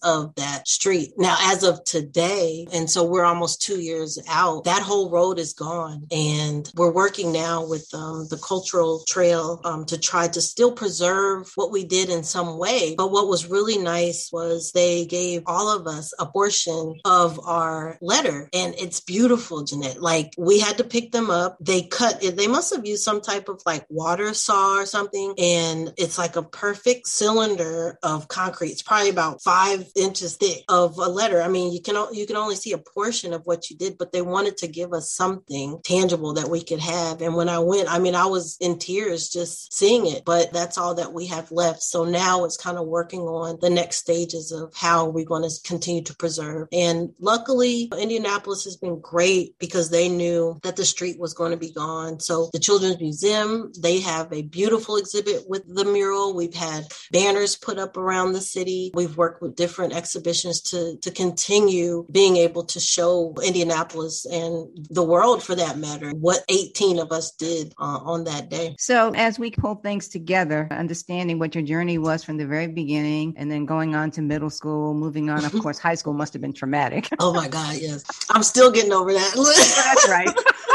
of 0.03 0.35
that 0.37 0.69
street. 0.69 1.13
Now, 1.17 1.37
as 1.41 1.63
of 1.63 1.85
today, 1.85 2.67
and 2.73 2.91
so 2.91 3.05
we're 3.05 3.25
almost 3.25 3.63
two 3.63 3.81
years 3.81 4.19
out, 4.29 4.65
that 4.65 4.83
whole 4.83 5.11
road 5.11 5.39
is 5.39 5.53
gone. 5.53 6.07
And 6.11 6.71
we're 6.75 6.93
working 6.93 7.33
now 7.33 7.67
with 7.67 7.89
um, 7.95 8.27
the 8.29 8.39
cultural 8.39 9.03
trail 9.07 9.61
um, 9.65 9.85
to 9.87 9.99
try 9.99 10.29
to 10.29 10.41
still 10.41 10.73
preserve 10.73 11.51
what 11.55 11.71
we 11.71 11.85
did 11.85 12.11
in 12.11 12.23
some 12.23 12.59
way. 12.59 12.95
But 12.97 13.11
what 13.11 13.29
was 13.29 13.51
really 13.51 13.79
nice 13.79 14.31
was 14.33 14.73
they 14.73 15.07
gave 15.07 15.43
all 15.47 15.75
of 15.75 15.87
us 15.87 16.13
a 16.19 16.27
portion 16.27 17.01
of 17.05 17.41
our 17.47 17.99
letter. 18.01 18.49
And 18.53 18.75
it's 18.79 19.01
beautiful, 19.01 19.65
Janette. 19.65 20.01
Like 20.01 20.35
we 20.39 20.61
had 20.61 20.79
to 20.79 20.85
pick 20.85 21.13
them 21.13 21.31
up. 21.31 21.57
They 21.61 21.83
cut 21.83 22.23
it. 22.23 22.37
They 22.37 22.47
must 22.47 22.75
have 22.75 22.87
used 22.87 23.03
some 23.03 23.21
type 23.21 23.49
of 23.49 23.63
like 23.67 23.87
water 23.89 24.35
saw 24.35 24.79
or 24.79 24.87
something. 24.87 25.35
And 25.39 25.93
it's 25.97 26.19
like 26.19 26.37
a 26.37 26.43
perfect 26.43 27.09
cylinder 27.09 27.99
of 28.03 28.29
concrete. 28.29 28.71
It's 28.71 28.83
probably 28.83 29.11
about 29.11 29.42
five 29.45 29.91
inches 29.97 30.37
thick 30.37 30.65
of 30.69 30.99
a 30.99 31.09
letter. 31.09 31.43
I 31.43 31.49
mean, 31.49 31.73
you 31.73 31.81
can, 31.81 31.97
you 32.13 32.27
can 32.27 32.37
only 32.37 32.57
see 32.57 32.73
a 32.73 32.79
portion 32.79 33.33
of 33.33 33.45
what 33.45 33.71
you 33.71 33.77
did, 33.77 33.99
but 33.99 34.13
they 34.13 34.23
wanted 34.23 34.57
to 34.59 34.69
give 34.69 34.93
us 34.93 35.11
something 35.11 35.81
tangible 35.85 36.35
that 36.35 36.49
we 36.49 36.63
could 36.63 36.81
have. 36.81 37.23
And 37.23 37.35
when 37.35 37.49
I 37.49 37.59
went, 37.59 37.93
I 37.93 37.99
mean, 37.99 38.15
I 38.15 38.27
was 38.27 38.57
in 38.61 38.79
tears 38.79 39.29
just 39.29 39.73
seeing 39.73 40.07
it, 40.07 40.25
but 40.25 40.53
that's 40.53 40.79
all 40.79 40.95
that 40.97 41.13
we 41.13 41.27
have 41.27 41.51
left. 41.51 41.83
So 41.83 42.05
now 42.05 42.45
it's 42.45 42.57
kind 42.57 42.79
of 42.79 42.87
working 42.87 43.23
on 43.23 43.59
the 43.61 43.71
next 43.71 43.99
stages 43.99 44.53
of 44.53 44.73
how 44.75 45.07
we're 45.09 45.25
going 45.25 45.49
to 45.49 45.63
continue 45.65 46.03
to 46.05 46.17
preserve. 46.17 46.69
And 46.73 47.11
luckily, 47.19 47.91
Indianapolis 47.99 48.65
has 48.65 48.77
been 48.77 49.01
great 49.01 49.59
because 49.59 49.91
they 49.91 50.09
knew 50.09 50.59
that 50.63 50.77
the 50.77 50.85
street 50.85 51.19
was 51.19 51.35
going 51.35 51.53
to 51.53 51.57
be 51.57 51.73
gone. 51.73 52.21
So 52.21 52.51
the 52.53 52.59
Children's 52.59 53.01
Museum, 53.01 53.73
they 53.79 54.01
have 54.01 54.33
a 54.33 54.43
beautiful 54.43 54.97
exhibit 54.97 55.49
with 55.49 55.63
the 55.67 55.85
mural. 55.85 56.35
We've 56.35 56.55
had 56.55 56.87
banners 57.11 57.57
put 57.57 57.79
up 57.79 57.97
around 57.97 58.33
the 58.33 58.41
city. 58.41 58.91
We've 58.95 59.17
worked 59.17 59.32
with 59.41 59.57
different 59.57 59.95
exhibitions 59.95 60.61
to, 60.61 60.97
to 60.99 61.11
continue 61.11 62.07
being 62.11 62.37
able 62.37 62.65
to 62.65 62.81
show 62.81 63.35
Indianapolis 63.45 64.25
and 64.27 64.69
the 64.91 65.03
world 65.03 65.43
for 65.43 65.55
that 65.55 65.79
matter 65.79 66.11
what 66.11 66.45
18 66.49 66.99
of 66.99 67.13
us 67.13 67.33
did 67.33 67.73
uh, 67.79 68.01
on 68.03 68.25
that 68.25 68.49
day. 68.49 68.75
So 68.79 69.13
as 69.15 69.39
we 69.39 69.51
pull 69.51 69.77
things 69.77 70.09
together, 70.09 70.69
understanding 70.71 71.39
what 71.39 71.55
your 71.55 71.65
journey 71.65 71.99
was 71.99 72.25
from 72.25 72.37
the 72.37 72.47
very 72.47 72.69
beginning 72.69 73.35
and 73.37 73.51
then 73.51 73.67
going 73.67 73.95
on 73.95 74.11
to 74.13 74.23
middle 74.23 74.51
school, 74.51 74.95
moving 74.95 75.31
on, 75.31 75.45
of 75.45 75.53
course, 75.63 75.79
high 75.79 75.95
school 75.95 76.13
must 76.13 76.33
have 76.33 76.43
been 76.43 76.53
traumatic. 76.53 77.09
oh 77.19 77.33
my 77.33 77.49
God, 77.49 77.77
yes. 77.77 78.05
I'm 78.31 78.43
still 78.43 78.71
getting 78.71 78.93
over 78.93 79.13
that. 79.13 79.33
That's 79.95 80.09
right. 80.09 80.29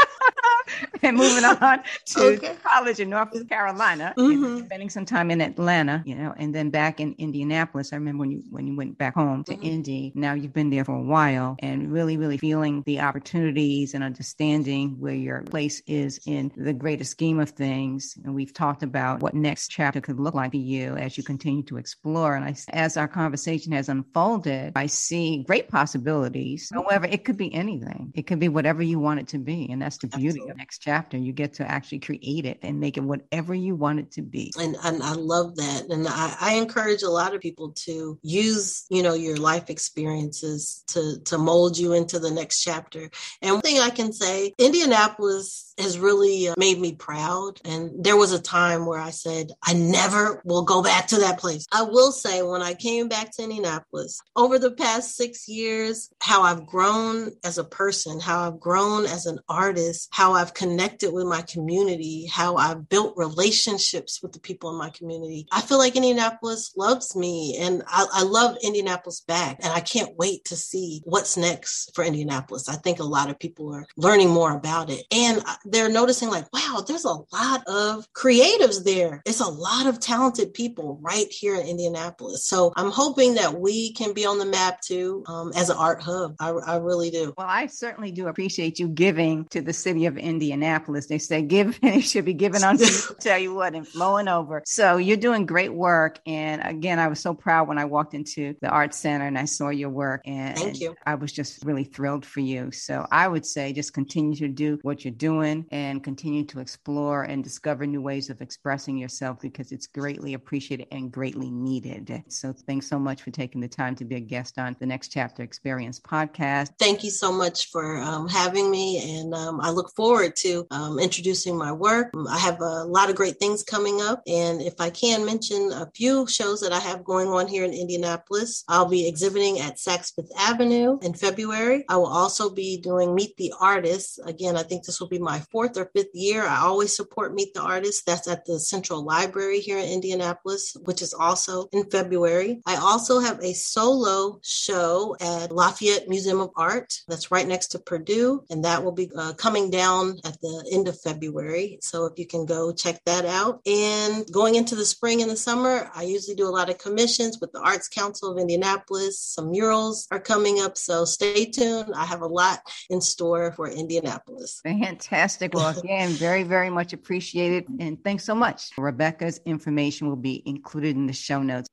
and 1.02 1.16
moving 1.16 1.44
on 1.44 1.82
to 2.06 2.20
okay. 2.20 2.56
college 2.62 3.00
in 3.00 3.10
North 3.10 3.48
Carolina, 3.48 4.14
mm-hmm. 4.16 4.64
spending 4.64 4.90
some 4.90 5.04
time 5.04 5.30
in 5.30 5.40
Atlanta, 5.40 6.02
you 6.06 6.14
know, 6.14 6.34
and 6.36 6.54
then 6.54 6.70
back 6.70 7.00
in 7.00 7.14
Indianapolis. 7.18 7.92
I 7.92 7.96
remember 7.96 8.20
when 8.20 8.30
you 8.30 8.42
when 8.50 8.66
you 8.66 8.76
went 8.76 8.98
back 8.98 9.14
home 9.14 9.44
to 9.44 9.52
mm-hmm. 9.52 9.64
Indy. 9.64 10.12
Now 10.14 10.34
you've 10.34 10.52
been 10.52 10.70
there 10.70 10.84
for 10.84 10.94
a 10.94 11.02
while, 11.02 11.56
and 11.60 11.92
really, 11.92 12.16
really 12.16 12.38
feeling 12.38 12.82
the 12.86 13.00
opportunities 13.00 13.94
and 13.94 14.04
understanding 14.04 14.96
where 14.98 15.14
your 15.14 15.42
place 15.42 15.82
is 15.86 16.20
in 16.26 16.52
the 16.56 16.72
greater 16.72 17.04
scheme 17.04 17.40
of 17.40 17.50
things. 17.50 18.16
And 18.24 18.34
we've 18.34 18.52
talked 18.52 18.82
about 18.82 19.20
what 19.20 19.34
next 19.34 19.68
chapter 19.68 20.00
could 20.00 20.20
look 20.20 20.34
like 20.34 20.52
for 20.52 20.56
you 20.56 20.96
as 20.96 21.16
you 21.16 21.24
continue 21.24 21.62
to 21.64 21.76
explore. 21.76 22.34
And 22.34 22.44
I, 22.44 22.54
as 22.70 22.96
our 22.96 23.08
conversation 23.08 23.72
has 23.72 23.88
unfolded, 23.88 24.72
I 24.76 24.86
see 24.86 25.44
great 25.44 25.68
possibilities. 25.68 26.70
However, 26.72 27.06
it 27.06 27.24
could 27.24 27.36
be 27.36 27.52
anything. 27.54 28.12
It 28.14 28.26
could 28.26 28.38
be 28.38 28.48
whatever 28.48 28.82
you 28.82 28.98
want 28.98 29.20
it 29.20 29.28
to 29.28 29.38
be, 29.38 29.68
and 29.70 29.80
that's 29.80 29.98
the 29.98 30.08
beauty 30.08 30.40
Absolutely. 30.40 30.50
of 30.50 30.60
next 30.68 30.82
chapter. 30.82 31.16
You 31.16 31.32
get 31.32 31.54
to 31.54 31.70
actually 31.70 32.00
create 32.00 32.44
it 32.44 32.58
and 32.60 32.78
make 32.78 32.98
it 32.98 33.02
whatever 33.02 33.54
you 33.54 33.74
want 33.74 34.00
it 34.00 34.10
to 34.12 34.22
be. 34.22 34.52
And, 34.60 34.76
and 34.84 35.02
I 35.02 35.12
love 35.12 35.56
that. 35.56 35.86
And 35.88 36.06
I, 36.06 36.36
I 36.38 36.54
encourage 36.56 37.02
a 37.02 37.08
lot 37.08 37.34
of 37.34 37.40
people 37.40 37.72
to 37.86 38.18
use, 38.22 38.84
you 38.90 39.02
know, 39.02 39.14
your 39.14 39.38
life 39.38 39.70
experiences 39.70 40.84
to, 40.88 41.20
to 41.24 41.38
mold 41.38 41.78
you 41.78 41.94
into 41.94 42.18
the 42.18 42.30
next 42.30 42.62
chapter. 42.62 43.08
And 43.40 43.52
one 43.52 43.62
thing 43.62 43.80
I 43.80 43.88
can 43.88 44.12
say, 44.12 44.52
Indianapolis 44.58 45.72
has 45.78 45.98
really 45.98 46.48
uh, 46.48 46.54
made 46.58 46.78
me 46.78 46.94
proud. 46.94 47.60
And 47.64 48.04
there 48.04 48.18
was 48.18 48.32
a 48.32 48.42
time 48.42 48.84
where 48.84 49.00
I 49.00 49.08
said, 49.08 49.52
I 49.64 49.72
never 49.72 50.42
will 50.44 50.64
go 50.64 50.82
back 50.82 51.06
to 51.08 51.20
that 51.20 51.38
place. 51.38 51.66
I 51.72 51.84
will 51.84 52.12
say, 52.12 52.42
when 52.42 52.60
I 52.60 52.74
came 52.74 53.08
back 53.08 53.30
to 53.36 53.42
Indianapolis 53.42 54.20
over 54.36 54.58
the 54.58 54.72
past 54.72 55.16
six 55.16 55.48
years, 55.48 56.10
how 56.20 56.42
I've 56.42 56.66
grown 56.66 57.32
as 57.42 57.56
a 57.56 57.64
person, 57.64 58.20
how 58.20 58.46
I've 58.46 58.60
grown 58.60 59.06
as 59.06 59.24
an 59.24 59.38
artist, 59.48 60.08
how 60.10 60.34
I've 60.34 60.47
connected 60.54 61.12
with 61.12 61.26
my 61.26 61.42
community, 61.42 62.26
how 62.26 62.56
I've 62.56 62.88
built 62.88 63.16
relationships 63.16 64.22
with 64.22 64.32
the 64.32 64.40
people 64.40 64.70
in 64.70 64.76
my 64.76 64.90
community. 64.90 65.46
I 65.52 65.60
feel 65.60 65.78
like 65.78 65.96
Indianapolis 65.96 66.72
loves 66.76 67.14
me 67.14 67.56
and 67.60 67.82
I, 67.86 68.06
I 68.12 68.22
love 68.22 68.56
Indianapolis 68.62 69.20
back. 69.20 69.58
And 69.62 69.72
I 69.72 69.80
can't 69.80 70.16
wait 70.16 70.44
to 70.46 70.56
see 70.56 71.02
what's 71.04 71.36
next 71.36 71.94
for 71.94 72.04
Indianapolis. 72.04 72.68
I 72.68 72.76
think 72.76 72.98
a 72.98 73.04
lot 73.04 73.30
of 73.30 73.38
people 73.38 73.74
are 73.74 73.86
learning 73.96 74.30
more 74.30 74.56
about 74.56 74.90
it. 74.90 75.04
And 75.10 75.42
they're 75.64 75.88
noticing 75.88 76.30
like, 76.30 76.46
wow, 76.52 76.82
there's 76.86 77.04
a 77.04 77.18
lot 77.32 77.62
of 77.66 78.06
creatives 78.12 78.84
there. 78.84 79.22
It's 79.26 79.40
a 79.40 79.48
lot 79.48 79.86
of 79.86 80.00
talented 80.00 80.54
people 80.54 80.98
right 81.02 81.30
here 81.30 81.54
in 81.54 81.66
Indianapolis. 81.66 82.44
So 82.44 82.72
I'm 82.76 82.90
hoping 82.90 83.34
that 83.34 83.60
we 83.60 83.92
can 83.92 84.12
be 84.12 84.26
on 84.26 84.38
the 84.38 84.46
map 84.46 84.80
too 84.80 85.24
um, 85.26 85.52
as 85.54 85.70
an 85.70 85.76
art 85.76 86.02
hub. 86.02 86.36
I, 86.40 86.50
I 86.50 86.76
really 86.76 87.10
do. 87.10 87.34
Well, 87.36 87.46
I 87.48 87.66
certainly 87.66 88.10
do 88.10 88.28
appreciate 88.28 88.78
you 88.78 88.88
giving 88.88 89.46
to 89.46 89.60
the 89.60 89.72
city 89.72 90.06
of 90.06 90.16
Indianapolis. 90.16 90.37
They 90.38 91.18
say 91.18 91.42
give 91.42 91.78
and 91.82 91.96
it 91.96 92.02
should 92.02 92.24
be 92.24 92.34
given 92.34 92.62
you. 92.78 92.86
Tell 93.20 93.38
you 93.38 93.54
what, 93.54 93.74
and 93.74 93.86
flowing 93.86 94.28
over. 94.28 94.62
So 94.66 94.96
you're 94.96 95.16
doing 95.16 95.46
great 95.46 95.72
work. 95.72 96.18
And 96.26 96.62
again, 96.64 96.98
I 96.98 97.08
was 97.08 97.20
so 97.20 97.34
proud 97.34 97.68
when 97.68 97.78
I 97.78 97.84
walked 97.84 98.14
into 98.14 98.54
the 98.60 98.68
art 98.68 98.94
center 98.94 99.26
and 99.26 99.38
I 99.38 99.44
saw 99.44 99.70
your 99.70 99.90
work. 99.90 100.22
And 100.24 100.56
Thank 100.56 100.80
you. 100.80 100.94
I 101.06 101.14
was 101.14 101.32
just 101.32 101.64
really 101.64 101.84
thrilled 101.84 102.24
for 102.24 102.40
you. 102.40 102.70
So 102.70 103.06
I 103.10 103.28
would 103.28 103.46
say 103.46 103.72
just 103.72 103.92
continue 103.92 104.36
to 104.36 104.48
do 104.48 104.78
what 104.82 105.04
you're 105.04 105.12
doing 105.12 105.66
and 105.70 106.02
continue 106.02 106.44
to 106.46 106.60
explore 106.60 107.24
and 107.24 107.42
discover 107.42 107.86
new 107.86 108.02
ways 108.02 108.30
of 108.30 108.40
expressing 108.40 108.96
yourself 108.96 109.40
because 109.40 109.72
it's 109.72 109.86
greatly 109.86 110.34
appreciated 110.34 110.86
and 110.90 111.10
greatly 111.10 111.50
needed. 111.50 112.22
So 112.28 112.52
thanks 112.52 112.88
so 112.88 112.98
much 112.98 113.22
for 113.22 113.30
taking 113.30 113.60
the 113.60 113.68
time 113.68 113.94
to 113.96 114.04
be 114.04 114.16
a 114.16 114.20
guest 114.20 114.58
on 114.58 114.76
the 114.80 114.86
Next 114.86 115.08
Chapter 115.08 115.42
Experience 115.42 116.00
podcast. 116.00 116.70
Thank 116.78 117.04
you 117.04 117.10
so 117.10 117.32
much 117.32 117.70
for 117.70 117.98
um, 117.98 118.28
having 118.28 118.70
me. 118.70 119.18
And 119.18 119.34
um, 119.34 119.60
I 119.60 119.70
look 119.70 119.94
forward 119.94 120.27
to 120.36 120.66
um, 120.70 120.98
introducing 120.98 121.56
my 121.56 121.72
work. 121.72 122.12
I 122.28 122.38
have 122.38 122.60
a 122.60 122.84
lot 122.84 123.10
of 123.10 123.16
great 123.16 123.38
things 123.38 123.62
coming 123.62 124.00
up. 124.00 124.22
And 124.26 124.60
if 124.62 124.80
I 124.80 124.90
can 124.90 125.24
mention 125.24 125.70
a 125.72 125.90
few 125.94 126.26
shows 126.26 126.60
that 126.60 126.72
I 126.72 126.78
have 126.78 127.04
going 127.04 127.28
on 127.28 127.46
here 127.48 127.64
in 127.64 127.72
Indianapolis, 127.72 128.64
I'll 128.68 128.88
be 128.88 129.08
exhibiting 129.08 129.60
at 129.60 129.76
Saks 129.76 130.14
Fifth 130.14 130.32
Avenue 130.38 130.98
in 131.02 131.14
February. 131.14 131.84
I 131.88 131.96
will 131.96 132.06
also 132.06 132.50
be 132.50 132.80
doing 132.80 133.14
Meet 133.14 133.36
the 133.36 133.52
Artists. 133.60 134.18
Again, 134.18 134.56
I 134.56 134.62
think 134.62 134.84
this 134.84 135.00
will 135.00 135.08
be 135.08 135.18
my 135.18 135.40
fourth 135.50 135.76
or 135.76 135.90
fifth 135.94 136.14
year. 136.14 136.44
I 136.46 136.58
always 136.58 136.94
support 136.94 137.34
Meet 137.34 137.54
the 137.54 137.62
Artist. 137.62 138.06
That's 138.06 138.28
at 138.28 138.44
the 138.44 138.58
Central 138.58 139.02
Library 139.02 139.60
here 139.60 139.78
in 139.78 139.88
Indianapolis, 139.88 140.76
which 140.84 141.02
is 141.02 141.14
also 141.14 141.68
in 141.72 141.88
February. 141.90 142.60
I 142.66 142.76
also 142.76 143.20
have 143.20 143.40
a 143.42 143.54
solo 143.54 144.40
show 144.42 145.16
at 145.20 145.52
Lafayette 145.52 146.08
Museum 146.08 146.40
of 146.40 146.50
Art. 146.56 147.00
That's 147.08 147.30
right 147.30 147.46
next 147.46 147.68
to 147.68 147.78
Purdue. 147.78 148.44
And 148.50 148.64
that 148.64 148.82
will 148.84 148.92
be 148.92 149.10
uh, 149.16 149.32
coming 149.34 149.70
down 149.70 150.17
at 150.24 150.40
the 150.40 150.68
end 150.72 150.88
of 150.88 151.00
February. 151.00 151.78
So 151.82 152.06
if 152.06 152.18
you 152.18 152.26
can 152.26 152.46
go 152.46 152.72
check 152.72 153.00
that 153.06 153.24
out. 153.24 153.60
And 153.66 154.24
going 154.32 154.54
into 154.54 154.74
the 154.74 154.84
spring 154.84 155.22
and 155.22 155.30
the 155.30 155.36
summer, 155.36 155.90
I 155.94 156.02
usually 156.02 156.36
do 156.36 156.48
a 156.48 156.50
lot 156.50 156.70
of 156.70 156.78
commissions 156.78 157.38
with 157.40 157.52
the 157.52 157.60
Arts 157.60 157.88
Council 157.88 158.32
of 158.32 158.38
Indianapolis. 158.38 159.20
Some 159.20 159.50
murals 159.50 160.06
are 160.10 160.20
coming 160.20 160.60
up. 160.60 160.76
So 160.78 161.04
stay 161.04 161.46
tuned. 161.46 161.92
I 161.94 162.04
have 162.04 162.22
a 162.22 162.26
lot 162.26 162.60
in 162.90 163.00
store 163.00 163.52
for 163.52 163.68
Indianapolis. 163.68 164.60
Fantastic. 164.62 165.54
Well, 165.54 165.78
again, 165.78 166.10
very, 166.10 166.42
very 166.42 166.70
much 166.70 166.92
appreciated. 166.92 167.66
And 167.80 168.02
thanks 168.02 168.24
so 168.24 168.34
much. 168.34 168.70
Rebecca's 168.76 169.40
information 169.44 170.08
will 170.08 170.16
be 170.16 170.42
included 170.46 170.96
in 170.96 171.06
the 171.06 171.12
show 171.12 171.42
notes. 171.42 171.68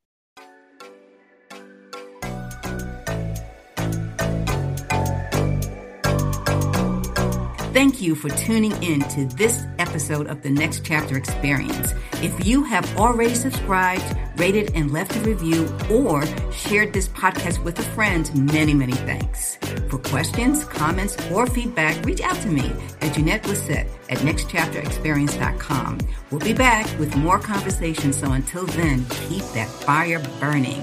Thank 7.75 8.01
you 8.01 8.15
for 8.15 8.29
tuning 8.29 8.71
in 8.81 9.01
to 9.09 9.25
this 9.35 9.65
episode 9.79 10.27
of 10.27 10.41
the 10.43 10.49
Next 10.49 10.85
Chapter 10.85 11.17
Experience. 11.17 11.93
If 12.23 12.47
you 12.47 12.63
have 12.63 12.97
already 12.97 13.35
subscribed, 13.35 14.15
rated, 14.37 14.71
and 14.75 14.93
left 14.93 15.13
a 15.17 15.19
review, 15.19 15.67
or 15.91 16.23
shared 16.53 16.93
this 16.93 17.09
podcast 17.09 17.61
with 17.65 17.77
a 17.77 17.83
friend, 17.83 18.33
many, 18.53 18.73
many 18.73 18.93
thanks. 18.93 19.57
For 19.89 19.97
questions, 19.97 20.63
comments, 20.63 21.17
or 21.29 21.47
feedback, 21.47 22.05
reach 22.05 22.21
out 22.21 22.37
to 22.43 22.47
me 22.47 22.71
at 23.01 23.13
Janette 23.13 23.43
Blissett 23.43 23.89
at 24.07 24.19
nextchapterexperience.com. 24.19 25.99
We'll 26.31 26.39
be 26.39 26.53
back 26.53 26.87
with 26.97 27.13
more 27.17 27.39
conversations, 27.39 28.17
so 28.17 28.31
until 28.31 28.65
then, 28.67 29.05
keep 29.27 29.43
that 29.47 29.67
fire 29.67 30.23
burning. 30.39 30.81